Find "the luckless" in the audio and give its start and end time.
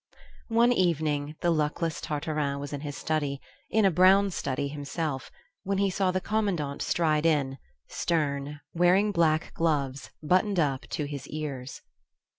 1.41-2.01